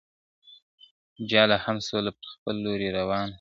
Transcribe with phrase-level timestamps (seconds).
[1.29, 3.29] جاله هم سوله پر خپل لوري روانه,